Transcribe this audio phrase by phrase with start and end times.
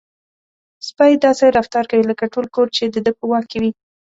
[0.87, 3.71] سپی داسې رفتار کوي لکه ټول کور چې د ده په واک کې وي.